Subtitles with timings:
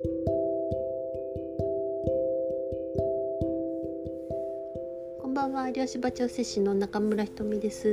[0.00, 0.08] こ
[5.26, 5.72] んばんは。
[5.72, 7.88] 漁師場調整師の中村ひとみです、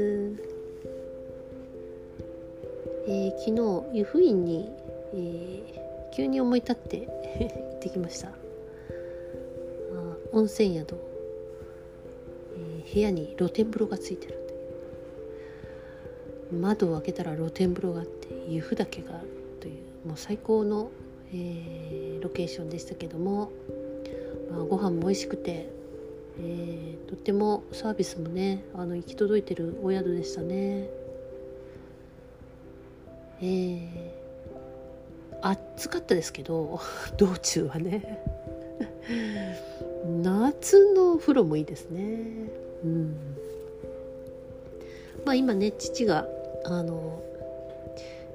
[3.07, 4.69] えー、昨日湯布院に、
[5.15, 6.97] えー、急に思い立って
[7.41, 8.27] 行ってきました。
[8.27, 8.33] あ
[10.31, 14.37] 温泉宿、えー、部屋に露天風呂がついてる
[16.51, 19.27] 窓を開けたら露天風呂があって湯布岳がある
[19.59, 20.91] というもう最高の、
[21.35, 23.51] えー、ロケーションでしたけども、
[24.49, 25.69] まあ、ご飯も美味しくて、
[26.39, 30.87] えー、とってもサービスもねあの行き届いてるお宿でしたね。
[33.41, 34.09] えー、
[35.41, 36.79] 暑かったですけど
[37.17, 38.23] 道中はね。
[40.23, 42.49] 夏の風呂もいいですね。
[42.83, 43.15] うん。
[45.25, 46.27] まあ今ね父が
[46.63, 47.21] あの、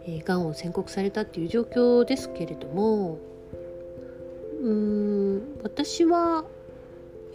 [0.06, 3.18] えー、がんを宣告されたっていう状況ですけれども
[4.62, 6.44] うん私は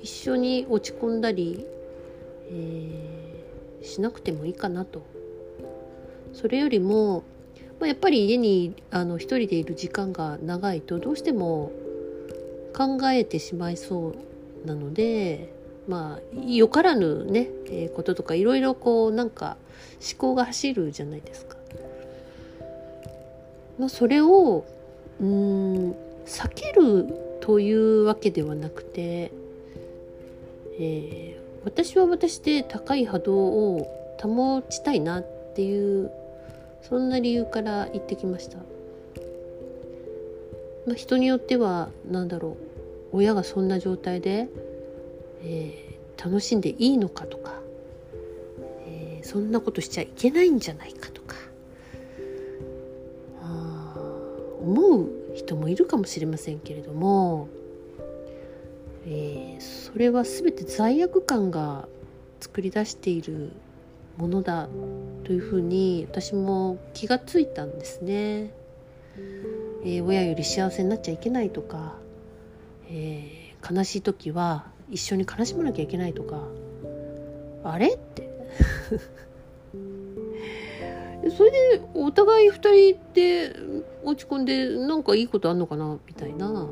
[0.02, 1.66] 一緒に落ち込んだり、
[2.50, 5.04] えー、しなくてもいいかなと
[6.34, 7.24] それよりも、
[7.80, 11.72] まあ、やっぱり家にあの一人でいる時間が長いとどうしても
[12.76, 14.14] 考えてしまいそ
[14.64, 15.54] うなので
[15.88, 19.58] まあよからぬね、えー、こととかいろいろこうなんか
[20.02, 21.58] 思考が走るじゃないですか。
[23.78, 24.66] まあ、それを
[25.20, 25.92] うん
[26.26, 27.08] 避ける
[27.42, 29.32] というわけではなくて、
[30.80, 36.12] えー、私は私で高い波動を保ちたいなっていう
[36.82, 38.58] そんな理由から行ってきました。
[40.88, 42.58] まあ、人によっては何だろ
[43.12, 44.48] う親がそんな状態で
[45.46, 47.54] えー、楽しんでいいのかとか、
[48.88, 51.25] えー、そんなことしちゃいけないんじゃないかとか
[54.66, 57.48] 思う人もいるかもしれませんけれども、
[59.06, 61.88] えー、それは全て罪悪感が
[62.40, 63.52] 作り出している
[64.18, 64.68] ものだ
[65.24, 68.52] というふうに私も気がついたんですね。
[69.84, 71.96] えー、親より幸せになっちゃいけないとか、
[72.90, 76.42] えー、悲しい時は一緒に悲しまなきゃいけないとか
[77.64, 78.30] あれって
[81.32, 83.56] それでお互い2人で
[84.04, 86.68] 落ち込んでなんかいいことあんのかなみたいな。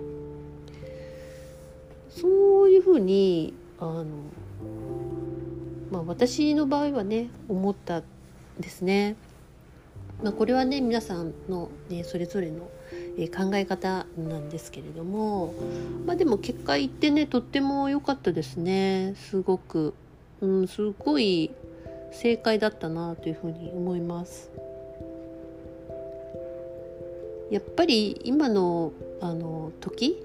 [2.10, 4.06] そういうふうにあの
[5.92, 8.04] まあ私の場合はね思ったん
[8.60, 9.16] ですね。
[10.22, 12.70] まあ、これはね皆さんの、ね、それぞれの
[13.18, 15.54] え考え方なんですけれども、
[16.06, 19.16] まあ、でも結果言ってねとっても良かったですね。
[19.16, 19.94] すごく、
[20.42, 21.52] うん、すごい
[22.14, 24.52] 正解だったなというふうに思います。
[27.52, 30.18] やっぱり今のあの時、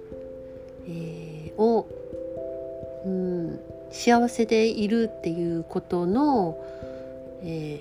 [0.87, 1.87] えー、を、
[3.05, 3.61] うん、
[3.91, 6.59] 幸せでいるっていうことの、
[7.43, 7.81] え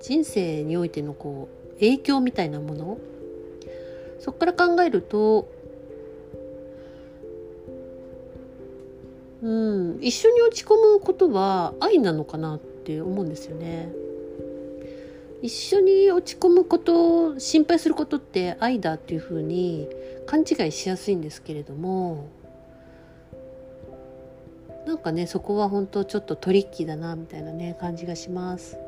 [0.00, 2.98] ー、人生においてのこう影響みたいなもの
[4.20, 5.48] そこから考えると
[10.00, 13.92] 一緒に落ち込むことは愛なのかなって思うんですよね。
[15.40, 19.88] 一緒に落ち込むこと心配することって愛だっていうふうに
[20.26, 22.28] 勘違いしやすいんですけれども
[24.84, 28.78] なんかねそこは本当ちょっとトリッキーだなみたいなね感じがします。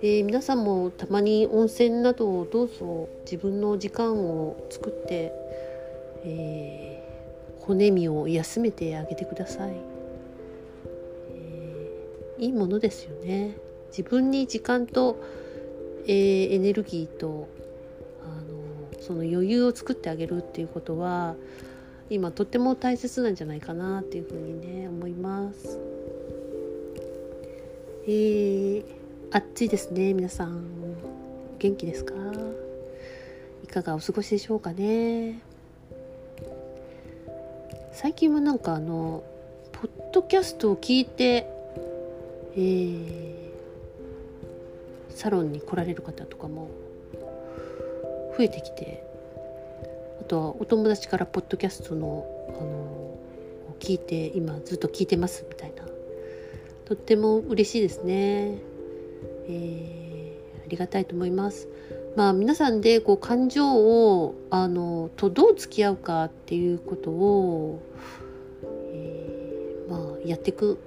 [0.00, 5.32] えー、皆さんもたまに温泉などをどうぞ自分の時間を作って、
[6.24, 6.97] えー、
[7.68, 9.72] 骨身を休めてあげてください、
[11.30, 13.56] えー、いいものですよね。
[13.90, 15.22] 自分に時間と、
[16.06, 17.46] えー、エネルギーと
[18.24, 18.26] あ
[18.96, 21.36] のその余裕を作ってあげるっていうことは
[22.10, 25.78] 今とっても大切なんじゃないかなっていうふうにね思います。
[28.06, 28.84] えー
[29.30, 30.64] 暑いですね皆さん。
[31.58, 32.14] 元気ですか？
[33.62, 35.42] いかがお過ごしでしょうかね？
[38.00, 39.24] 最近はなんかあの
[39.72, 41.50] ポッドキャストを聞いて、
[42.54, 43.34] えー、
[45.10, 46.70] サロンに来られる方とかも
[48.36, 49.02] 増えてきて
[50.20, 53.16] あとはお友達からポッドキャストのあの
[53.80, 55.82] 聞いて今ずっと聞いてますみたいな
[56.84, 58.58] とっても嬉しいですね。
[59.48, 61.66] えー、ありがたいと思います。
[62.16, 67.82] まあ皆さんでこう感情をあのとどう付き合うかっていうことを、
[68.92, 70.78] えー、まあやっていく。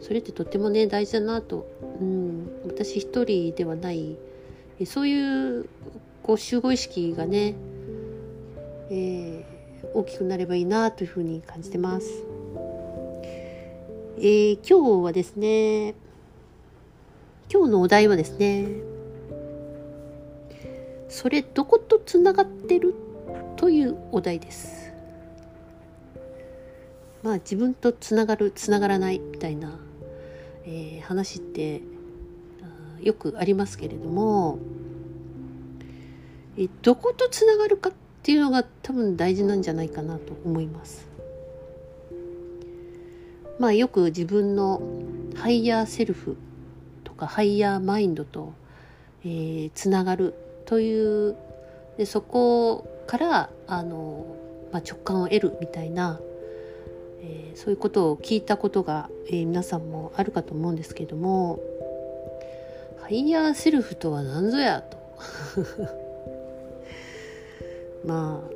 [0.00, 1.66] それってとってもね大事だなと、
[2.00, 4.16] うん、私一人ではない。
[4.86, 5.68] そういう
[6.22, 7.56] こう集合意識がね、
[8.90, 12.24] えー、大きくなればいいなというふうに感じてます。
[14.18, 15.94] えー、今日はですね
[17.52, 18.66] 今日のお題はですね
[21.08, 22.94] それどことつながってる
[23.56, 24.92] というお題です。
[27.22, 29.78] まあ自分とつながるつながらないみたいな、
[30.64, 31.82] えー、話って
[33.00, 34.58] よくありますけれども
[36.56, 41.08] えどことつながるかっていうのが多分大事なんじゃないかなと思います。
[43.58, 44.80] まあよく自分の
[45.34, 46.36] higher self
[47.04, 48.52] とか higher mind と、
[49.24, 50.34] えー、つながる
[50.68, 51.34] という
[51.96, 54.26] でそこからあの、
[54.70, 56.20] まあ、直感を得るみたいな、
[57.22, 61.58] えー、そういうことを聞いたことが、えー、皆さんもあるかと思うんですけども
[63.00, 64.98] higher self とは何ぞやと
[68.04, 68.50] まあ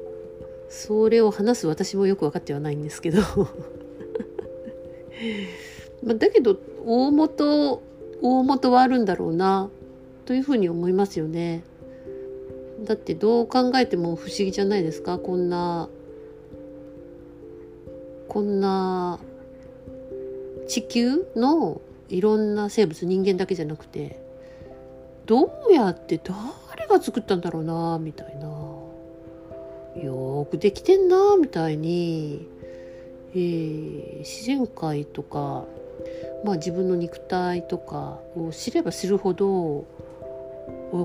[0.68, 3.22] それを話す私もよく分かってはないんですけど
[6.04, 7.80] まあだけど大元
[8.20, 9.70] 大元はあるんだろうな
[10.26, 11.64] というふうに思いますよね。
[12.84, 15.18] だってどう考えても不思議じゃないですか？
[15.18, 15.88] こんな
[18.28, 19.18] こんな
[20.68, 24.20] 地球のいろんな生物人間だけじゃなくて
[25.26, 27.98] どうやって誰が作ったんだろうな？
[28.00, 28.48] みたいな。
[30.02, 31.36] よくできてんな？
[31.36, 32.48] みたいに、
[33.34, 35.64] えー、自然界とか、
[36.44, 39.84] まあ、自分の肉体とかを知れば知るほど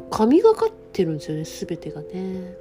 [0.10, 2.58] 神がかってるんですよね全てがね。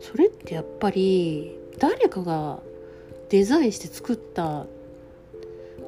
[0.00, 2.60] それってやっぱり誰かが
[3.28, 4.66] デザインして作った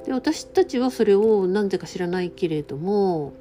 [0.04, 3.32] で私たちはそれを何でか知らないけれども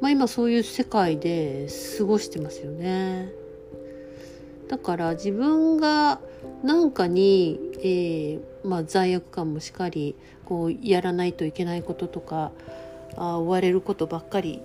[0.00, 1.68] まあ、今そういう世界で
[1.98, 3.32] 過ごしてますよね。
[4.68, 6.20] だから自分が
[6.62, 10.14] 何かに、えーまあ、罪悪感もしっかり
[10.44, 12.50] こうやらないといけないこととか
[13.16, 14.60] あ追われることばっかり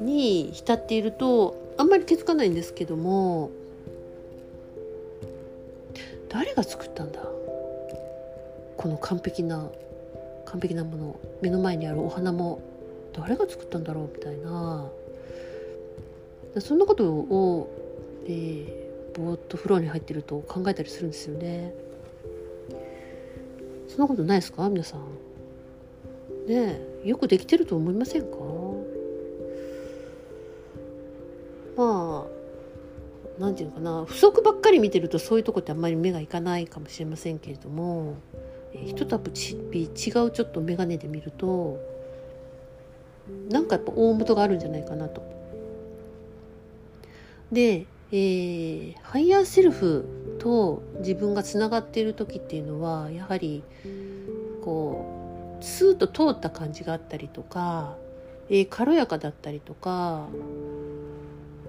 [0.00, 3.50] に浸っているとあんまり気づかないんですけども
[6.28, 7.20] 誰が作ったんだ？
[8.76, 9.68] この完璧な
[10.44, 12.60] 完璧なもの目の前にあるお花も
[13.12, 14.10] 誰が作ったんだろう？
[14.14, 14.88] みたいな。
[16.60, 17.70] そんなことを、
[18.26, 21.74] えー、ぼーっと風呂に入ってると考えたりするんですよね。
[23.88, 24.68] そんなことないですか？
[24.68, 25.00] 皆さん。
[26.46, 28.38] ねよくできてると思いませんか？
[33.58, 38.14] ていうのかな不足ばっかり見てるとそういうとこってあんまり目がいかないかもしれませんけれども、
[38.72, 41.78] えー、一たぶち違うちょっと眼鏡で見ると
[43.50, 45.22] なんかやっぱ大元があるんじゃないかなと。
[47.52, 50.06] で、えー、 higher self
[50.38, 53.62] と自分がつながっている時っていうのはやはり
[54.62, 57.96] こうスーッと通った感じがあったりとか、
[58.48, 60.28] えー、軽やかだったりとか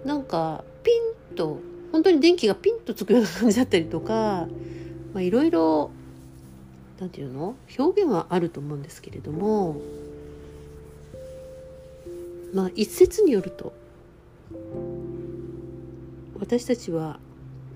[0.05, 0.91] なんかピ
[1.31, 1.59] ンと
[1.91, 4.47] 本当に電気がピンとつくような感じだったりとか
[5.15, 5.91] いろいろ
[6.99, 7.55] なんていうの？
[7.77, 9.77] 表現はあると思うんですけれども
[12.53, 13.73] まあ一説によると
[16.39, 17.19] 私たちは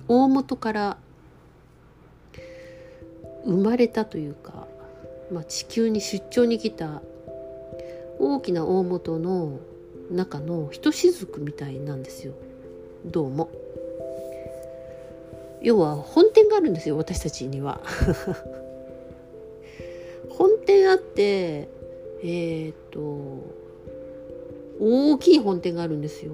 [0.08, 0.98] 大元から
[3.46, 4.68] 生まれたというか、
[5.32, 7.02] まあ、地球に出張に来た
[8.20, 9.60] 大きな大元の
[10.12, 12.34] 中のひとしずくみたいなんですよ
[13.06, 13.50] どうも。
[15.64, 17.82] 要は本店があるんですよ私たちには。
[20.30, 21.70] 本店あって
[22.24, 23.40] えっ、と
[24.80, 26.34] 大きい本店があるんですよ。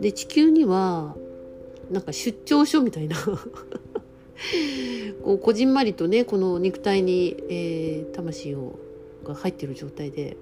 [0.00, 1.16] で地球には
[1.90, 3.16] なんか出張所みたいな
[5.24, 8.78] こうこじんまりとねこの肉体に、えー、魂を
[9.24, 10.36] が入ってる状態で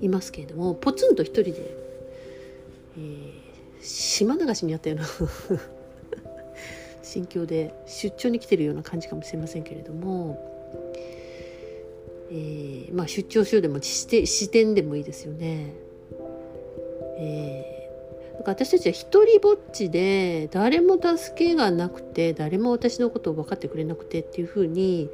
[0.00, 1.76] いますけれどもポツンと一人で、
[2.98, 3.30] えー、
[3.80, 5.06] 島流しにあったような
[7.02, 10.56] 心境で出張に来てるような感じかもしれませんけれども
[12.30, 15.72] えー、まあ、出張所でも視点でもいいですよね。
[17.18, 25.08] えー、か私たちは一人ぼっちで誰も助けがなくて誰も私のことを分かってくれなくてっていうふうに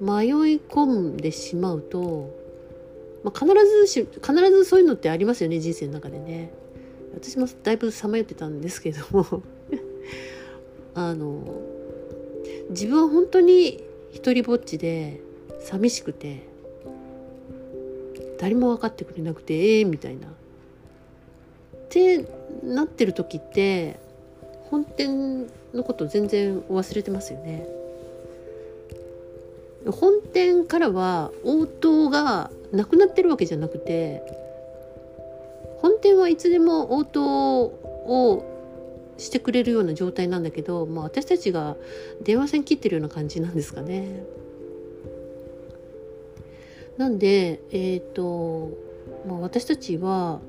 [0.00, 0.30] 迷い
[0.68, 2.30] 込んでしまうと、
[3.24, 6.52] まあ、必ずし必ずそういうのってありますよね人生の中でね。
[7.14, 9.42] 私もだいぶさまよってたんですけども
[10.94, 11.42] あの
[12.70, 15.20] 自分は本当に一人ぼっちで
[15.60, 16.42] 寂しくて
[18.38, 20.26] 誰も分かってくれなくてええー、みたいな。
[20.26, 20.30] っ
[21.88, 22.24] て
[22.64, 24.00] なってる時って
[24.70, 27.68] 本店のこと全然忘れてますよね。
[29.86, 34.22] 本店からは応答がなくなってるわけじゃなくて
[35.82, 38.44] 本店はいつでも応答を
[39.18, 41.76] してくれるような状態なんだけど、まあ、私たちが
[42.22, 44.22] 電話線切ってるような感じなんですかね。
[46.96, 48.70] なんで、えっ、ー、と、
[49.26, 50.40] まあ、私たちは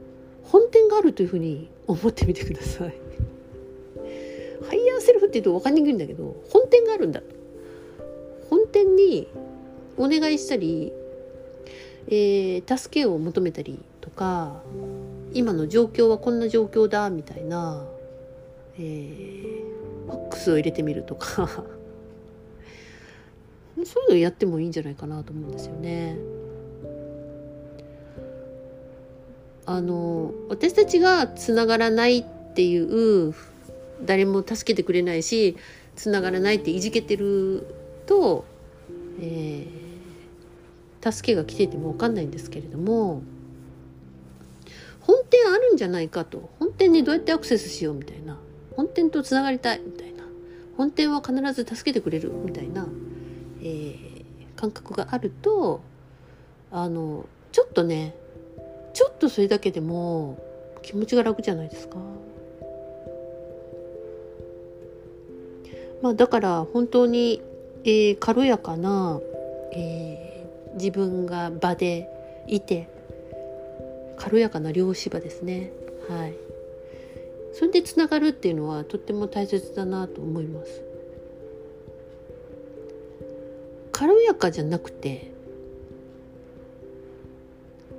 [0.43, 2.93] 本店があるというふうに思ってみてください。
[4.63, 7.21] higher self って言うと分かりにくいんだけど本店があるんだ
[8.49, 9.27] 本店に
[9.97, 10.93] お願いしたり、
[12.07, 14.61] えー、助けを求めたりとか
[15.33, 17.85] 今の状況はこんな状況だみたいな
[18.77, 21.47] えー、ファックスを入れてみるとか
[23.85, 26.17] そういうのやってもいいんじゃないかなと思うんですよね。
[29.65, 33.33] あの私たちがつながらないっていう
[34.05, 35.55] 誰も助けてくれないし
[35.95, 37.65] つながらないっていじけてる
[38.05, 38.43] と、
[39.21, 43.21] えー、助けが来ていても分かんないんですけれども
[45.05, 46.49] 本店あるんじゃないかと。
[46.59, 48.37] 本店にどうやってアクセスしようみたいな。
[48.75, 50.23] 本店とつながりたいみたいな。
[50.77, 52.87] 本店は必ず助けてくれるみたいな、
[53.61, 53.95] えー、
[54.55, 55.81] 感覚があると
[56.71, 58.15] あのちょっとね
[58.93, 60.43] ちょっとそれだけでも
[60.81, 61.97] 気持ちが楽じゃないですか。
[66.01, 67.41] まあ、だから本当に、
[67.85, 69.21] えー、軽やかな、
[69.71, 72.09] えー、自分が場で
[72.45, 72.89] いて
[74.23, 75.71] 軽やかな漁師場ですね。
[76.07, 76.33] はい。
[77.53, 80.81] それでつながるっていうのはとっても大切だなと思います
[83.91, 85.31] 軽やかじゃなくて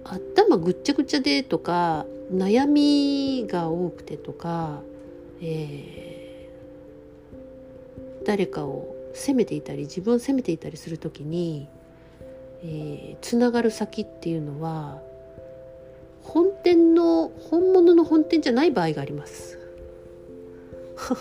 [0.03, 4.83] 頭ぐっちゃぐちゃでとか悩みが多くてとか、
[5.41, 11.69] えー、誰かを責めていたり自分を責めていたりする時に、
[12.63, 15.01] えー、つながる先っていうのは
[16.25, 19.59] 本店の本物の本店じゃない場合があります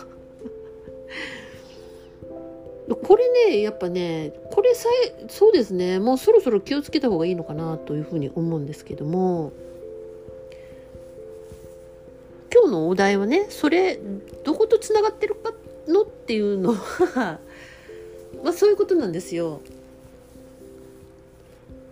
[3.03, 9.51] これねやっぱねこれさえそうですねもうそろそろ気をつけた方がいいのかなというふうに思うんですけども
[12.53, 13.99] 今日のお題はねそれ
[14.43, 15.53] どことつながってるか
[15.87, 17.39] のっていうのは
[18.43, 19.61] まあそういうことなんですよ。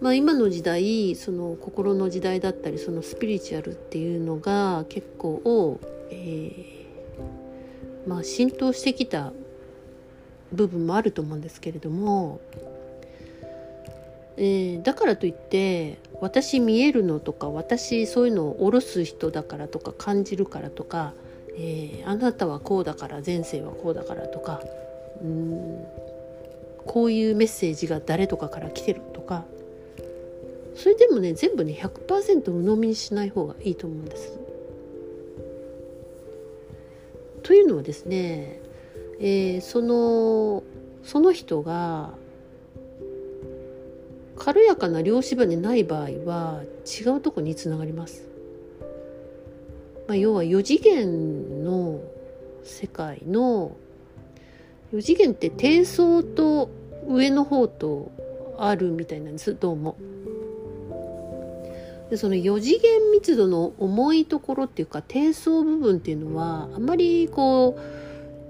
[0.01, 5.79] まあ、今の時代その心の時代だったりそのスピリチュアルっていうのが結構、
[6.09, 9.31] えー、まあ、浸透してきた
[10.51, 12.41] 部分もあると思うんですけれども、
[14.37, 21.13] えー、だからといって私見えるのとか私そういうのを下ろす人だからとか感じるからとか、
[21.55, 24.61] えー、あなたはこうだから前世はこうだからとか
[25.21, 25.85] うん
[26.87, 29.45] こういうメッセージが誰とかから来てるとか
[30.75, 34.39] それでもね全部ね100%鵜呑みにしない方がいいと思うんです。
[37.43, 38.61] というのはですね、
[39.19, 40.63] えー、その
[41.03, 42.11] その人が
[44.37, 48.27] 軽やかな漁師場にない場合は違うとこにつながります。
[50.07, 52.01] まあ、要は4次元の
[52.63, 53.75] 世界の
[54.93, 56.69] 4次元って低層と
[57.07, 58.11] 上の方と
[58.57, 59.95] あるみたいなんですどうも。
[62.11, 67.81] でその4次元密度の重いところっていうか低層部分っていうのはあまりこう、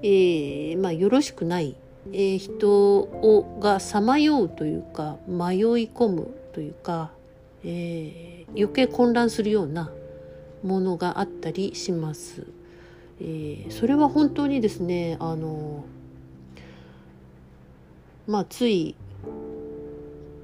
[0.01, 1.75] えー、まあよろしくない、
[2.11, 5.61] えー、人をがさまようというか迷い
[5.93, 7.11] 込むというか、
[7.63, 9.91] えー、余計混乱するような
[10.63, 12.47] ものがあったりします。
[13.19, 15.85] えー、それは本当にですねあの
[18.25, 18.95] まあつい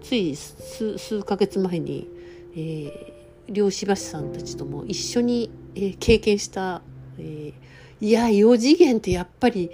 [0.03, 2.15] つい数数ヶ月前に
[2.57, 6.81] えー、漁師橋さんたちとも一緒に、えー、経験した、
[7.19, 9.69] えー、いや4次元ってやっぱり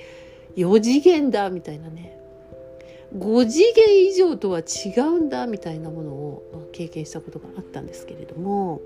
[0.57, 2.19] 4次元だみたいなね。
[3.17, 8.81] 5次元以上とは違うんだみたいなものを、経験したことがあったんですけれども。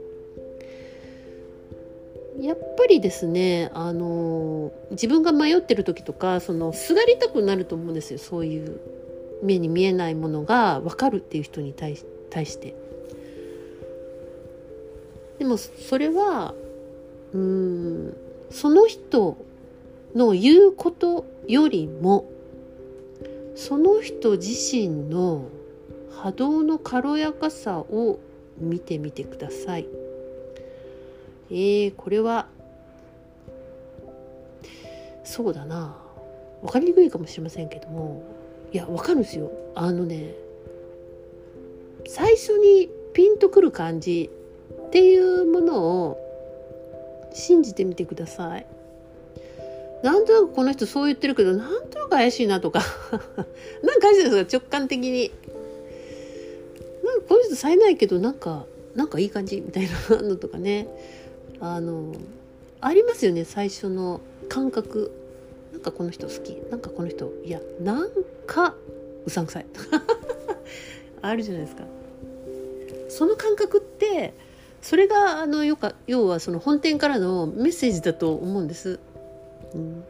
[2.41, 8.19] やっぱりですねあの自分が迷ってる時とかそのすがりたくなると思うんですよ。
[8.19, 8.79] そういう
[9.41, 12.03] 目に見えないものが分かるっていう人に対し
[12.59, 12.86] て。
[15.39, 16.53] でもそれは
[17.33, 18.17] うん
[18.49, 19.37] その人
[20.15, 22.29] の言うことよりも
[23.55, 25.49] その人自身の
[26.11, 28.19] 波動の軽やかさを
[28.57, 29.87] 見てみてください。
[31.49, 32.47] えー、これは
[35.23, 35.95] そうだな。
[36.61, 38.23] 分かりにくいかもしれませんけども。
[38.73, 39.51] いや分かるんですよ。
[39.75, 40.33] あのね
[42.07, 44.29] 最初にピンとくる感じ
[44.87, 46.17] っていうものを
[47.33, 48.65] 信じてみてください。
[50.03, 52.81] なんとなくこの人そう言ってるけどなんとなく怪しいなとか。
[53.83, 55.31] なんか怪しいですか直感的に。
[57.03, 58.65] なんかこの人冴えないけどなんか
[58.95, 60.87] なんかいい感じみたいな のとかね。
[61.59, 62.13] あの
[62.79, 65.11] ありますよね最初の感覚。
[65.73, 66.55] なんかこの人好き。
[66.71, 68.09] なんかこの人いやなん
[68.45, 68.75] か
[69.25, 69.65] うさんくさい。
[71.21, 71.83] あるじゃないですか。
[73.09, 74.33] その感覚って
[74.87, 79.01] それがあのよか要はその本店からのメッセージだと思うんです。
[79.75, 80.01] うん、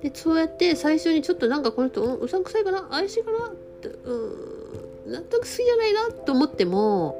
[0.00, 2.80] でそうやって最初にちょっとなんかこの人うさんくさいかな？
[2.84, 3.48] 怪しいかな？
[3.48, 3.50] っ
[3.82, 7.18] てうん納得好きじゃないなと思っても、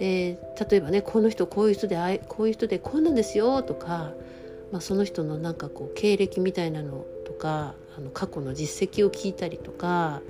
[0.00, 4.10] えー、例えばねこの人こういう人であこういう人でこうなんですよとか、
[4.72, 10.20] まあ、その人のなんかこう経歴みたいなのとかあの過去の実績を聞いたりとか、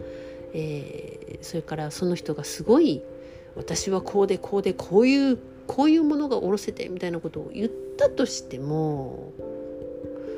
[0.53, 3.03] えー、それからその人がすごい
[3.59, 9.33] 私はこうでこうでこういうこういうものが下ろせてみたいなことを言ったとしても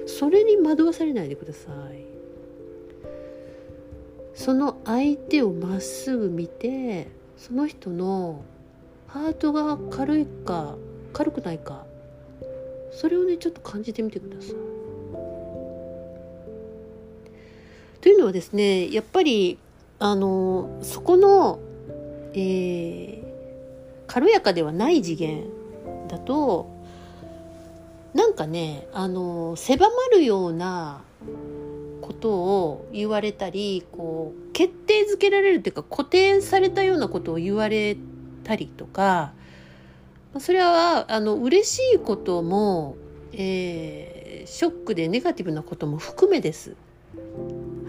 [0.06, 2.04] それに惑わされないでください。
[4.34, 8.42] その相手をまっすぐ見てその人の
[9.06, 10.76] ハートが軽いか
[11.12, 11.84] 軽くないか
[12.90, 14.54] それをねちょっと感じてみてください。
[18.00, 19.58] というのはですねやっぱり
[19.98, 21.60] あのそこの
[22.34, 23.22] えー、
[24.06, 25.44] 軽やかではない次元
[26.08, 26.68] だと
[28.14, 31.02] なんかねあの狭まるような
[32.00, 37.96] ことを言われたりこう決定づけられるというか固定されたようなことを言われ
[38.44, 39.32] たりとか
[40.38, 42.96] それはあの嬉しいことも、
[43.32, 46.76] えー、ショックでネガティブなことも含めです。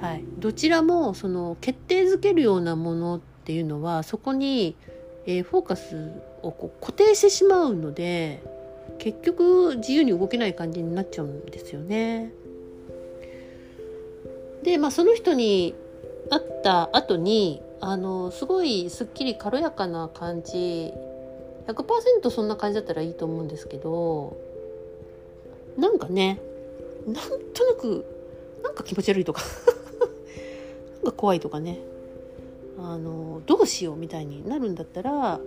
[0.01, 4.75] はい、どちらもその決定づけるようなものっていうのはそこに、
[5.25, 6.12] えー、フォーカス
[6.43, 8.43] をこう固定してしまうので
[8.99, 12.32] 結局自由に動けない感じになっちゃうんですよね。
[14.63, 15.73] でまあその人に
[16.30, 20.93] 会った後にあのすごいすっきり軽やかな感じ
[21.65, 24.38] 100%そんな感じだったらいいと思うんですけど
[25.77, 26.39] なんかね
[27.08, 27.15] なん
[27.54, 28.06] となく
[28.63, 29.41] なんか気持ち悪いとか
[31.04, 31.80] なんか怖いとかね
[32.83, 35.39] あのどうしようみたいになるんだったら、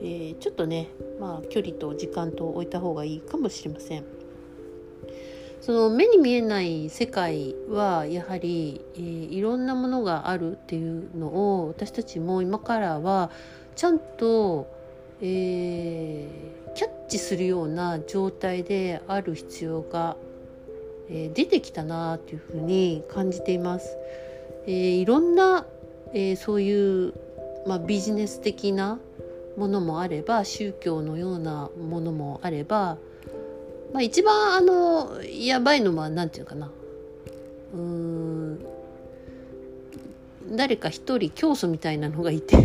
[0.00, 0.88] えー、ちょっとね、
[1.20, 4.04] まあ、距離と時間と置いた方がいいかもしれません。
[5.60, 13.30] その目に見えない世界はやはり、えー、いろんなものがあるっていうのを私たちも今からは
[13.76, 14.66] ちゃんと、
[15.20, 20.16] えー、キャッチするような状態である必要が、
[21.08, 23.96] えー、出てきたなというふうに感じています。
[24.66, 25.66] え、いろんな
[26.14, 27.14] えー、そういう、
[27.66, 28.98] まあ、ビジネス的な
[29.56, 32.98] ものもあれば宗教のようなものもあれば、
[33.92, 36.70] まあ、一番あのやばいのは何て言うかな
[37.74, 38.58] うーん
[40.52, 42.56] 誰か一人教祖みたいなのがいて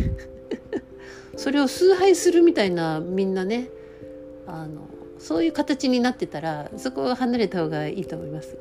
[1.38, 3.70] それを崇拝するみたいなみんなね
[4.46, 4.88] あの
[5.20, 8.58] そういう形になってたらそこは離れた方がいいと思います。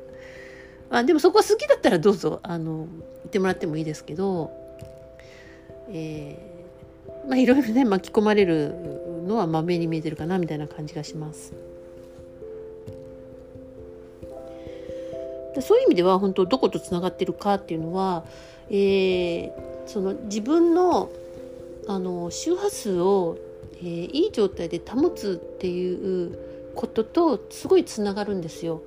[0.89, 4.51] まあ、でもそこは好きだったらどうぞあの言ってもらってもいいですけど
[5.89, 8.75] えー、まあいろいろね巻き込まれる
[9.27, 11.53] のはまめに見えてるかなみたいな感じがします。
[15.61, 18.23] そういう意味では本当どことつながってるかっていうのは、
[18.69, 19.51] えー、
[19.87, 21.09] その自分の
[21.87, 23.37] あの周波数を、
[23.77, 26.37] えー、いい状態で保つっていう
[26.75, 28.81] こととすごいつながるんですよ。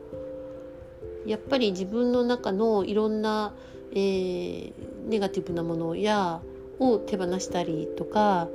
[1.26, 3.54] やっぱり自分の中のいろんな、
[3.92, 4.72] えー、
[5.06, 6.40] ネガティブなものや
[6.80, 8.48] を手放したりとか、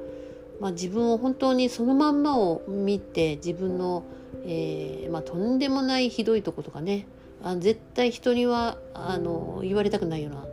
[0.59, 4.03] まあ、自分を本当にそのまんまを見て自分の、
[4.45, 7.07] えー、まあ、とんでもないひどいとことかね
[7.43, 10.45] あ絶対人にはあの言われたくないような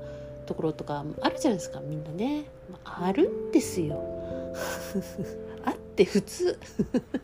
[0.46, 2.44] ところとかあるじゃないですかみんなね。
[2.85, 4.02] あるんですよ。
[5.64, 6.58] あって普通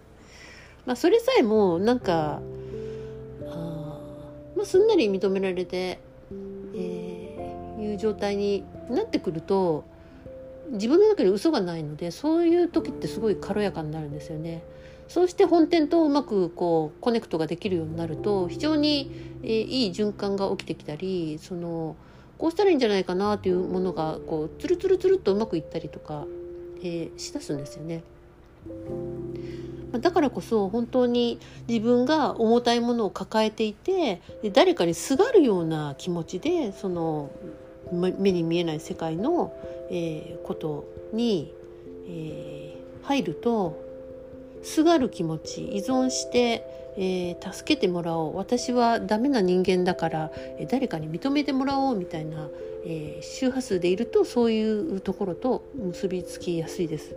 [0.87, 2.41] まあそれさえもなんか
[3.47, 4.01] あ、
[4.57, 5.99] まあ、すんなり認められて、
[6.75, 9.85] えー、いう状態になってくると
[10.73, 14.63] 自分の中に嘘がないのでそういう時ってすごい軽やかになるんですよね。
[15.09, 19.11] そうして本店とうまくこうコネクトができるようになると非常に、
[19.43, 21.97] えー、いい循環が起きてきたりその
[22.37, 26.27] こうしたらいいんじゃないかなというものがこうツルツルツルっとうまくいったりとか
[26.83, 28.03] えー、しだすんですよね。
[29.93, 34.21] だからこそ本当に自分が重たいものを抱えていて
[34.53, 37.31] 誰かにすがるような気持ちでその
[37.93, 39.53] 目に見えない世界の、
[39.91, 41.53] えー、ことに、
[42.07, 43.89] えー、入ると
[44.63, 46.65] すがる気持ち依存して、
[46.97, 52.49] えー、助けてもらおう私はダメな人間だから、え誰かに認めてもらおうみたいな、
[52.85, 57.15] え周波数でいるとそういうところと結びつきやすいです。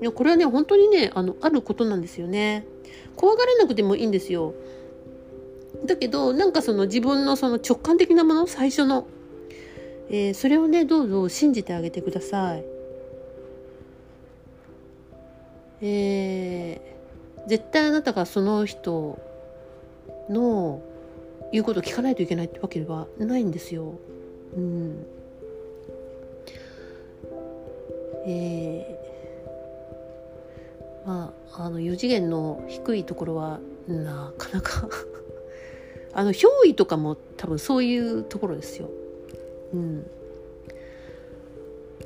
[0.00, 2.66] いやこれはね本当にねあのあることなんですよね。
[3.16, 4.54] 怖がらなくてもいいんですよ。
[5.84, 9.06] だけどなんかその自分のその直感的なもの最初の、
[10.08, 12.64] えー、それをねどうぞ信じてあげてください。
[15.84, 19.18] えー、絶対あなたがその人
[20.30, 20.80] の
[21.50, 23.94] 言うことを聞かないといけないってわけではないんですよ。
[24.56, 25.06] うん。
[28.24, 29.02] えー
[31.04, 34.88] まあ、あの4次元の低いところはなかなか
[36.14, 38.90] あの憑依とかも多分そういうところですよ。
[39.72, 40.06] うん、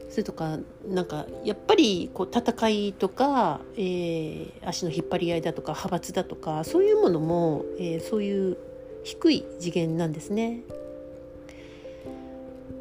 [0.08, 8.56] それとかなんかやっぱりこう戦いとか、えー、足の引っ張り合いだとか派閥だとかそういうものも、えー、そういう
[9.02, 10.60] 低い次元なんですね。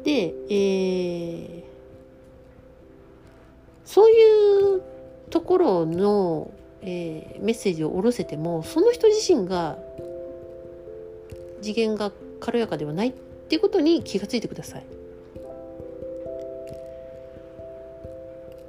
[0.04, 1.62] で、えー、
[3.84, 4.82] そういう
[5.30, 9.78] ところの、えー、メッセージを下ろせてもその人自身が
[11.62, 13.12] 次元が軽やかではないっ
[13.48, 14.86] ていうことに気がついてください。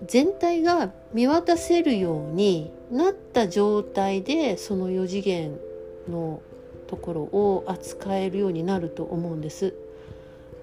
[0.05, 5.57] 全体が見渡せるようになった状態でその4次元
[6.09, 6.41] の
[6.87, 9.73] ところを扱えるようになると思うんです。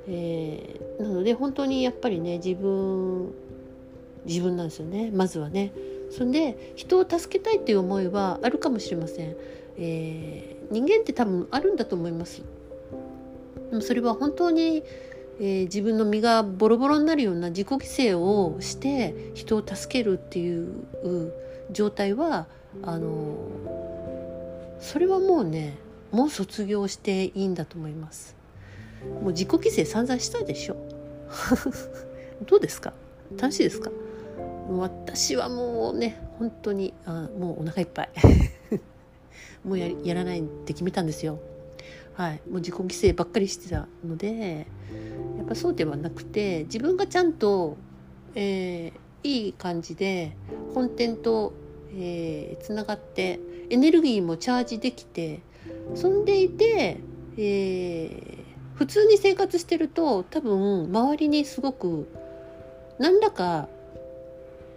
[0.08, 3.32] えー、なので本当にやっぱりね自分
[4.24, 5.72] 自分なんですよねまずはね。
[6.10, 9.36] そんで人を助けたいっていう思いはあるかもしれません、
[9.76, 12.42] えー、人間って多分あるんだと思います。
[13.70, 14.82] でもそれは本当に、
[15.40, 17.78] えー、自分の身がボロボロになるような自己犠
[18.12, 20.84] 牲をして人を助けるっていう
[21.72, 22.46] 状態は
[22.82, 23.36] あの
[24.80, 25.74] それはもうね
[26.12, 28.36] もう卒業していいんだと思います。
[29.22, 30.76] もう自己犠牲散々したでしょ。
[32.46, 32.92] どうですか？
[33.36, 33.90] 楽しいですか？
[34.78, 38.08] 私はもうね本当にあもうお腹いっぱい。
[39.64, 41.40] もうややらないって決めたんですよ
[42.14, 44.66] はいもう自己犠牲ばっかりしてたので
[45.38, 47.76] やっぱそうではなくて自分がちゃんと、
[48.34, 50.36] えー、いい感じで
[50.74, 51.52] 本店と
[51.96, 53.38] えー、つながって
[53.70, 55.40] エネルギーもチャージできて
[55.94, 57.00] そんでいて、
[57.38, 58.44] えー、
[58.74, 62.08] 普通に生活してると多分周りにすごく
[62.98, 63.68] 何らか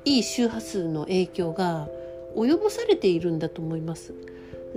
[0.05, 1.89] いい周波数の影響が
[2.35, 4.13] 及ぼされているんだと思います。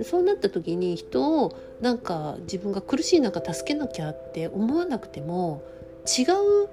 [0.03, 5.61] そうなった時に人をなんか自分が苦しい中助けなきゃって思わなくても
[6.05, 6.69] 違う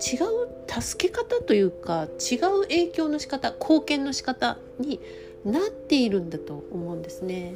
[0.00, 5.00] 違う助け方というか違う影響の仕方貢献の仕方に
[5.44, 7.54] なっているんだと思うんですね。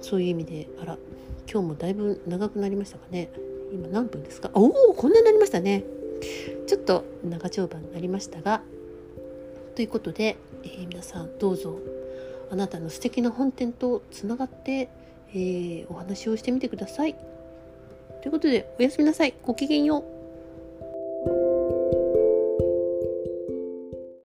[0.00, 0.98] そういう意味であら
[1.50, 3.30] 今日もだいぶ長くなりましたかね。
[3.72, 4.50] 今何分ですか？
[4.54, 5.84] おおこんなになりましたね。
[6.66, 8.62] ちょっと長丁場になりましたが
[9.74, 11.78] ということで、えー、皆さんどうぞ
[12.50, 14.88] あなたの素敵な本店とつながって、
[15.32, 17.14] えー、お話をしてみてください。
[18.22, 19.34] ということでおやすみなさい。
[19.42, 20.17] ごきげんよう。